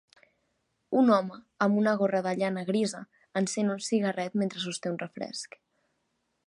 Un 1.01 1.11
home 1.17 1.35
amb 1.65 1.77
una 1.81 1.93
gorra 1.99 2.21
de 2.29 2.33
llana 2.41 2.65
grisa 2.71 3.03
encén 3.43 3.73
un 3.75 3.85
cigarret 3.91 4.43
mentre 4.45 4.65
sosté 4.67 4.95
un 4.95 5.01
refresc. 5.05 5.61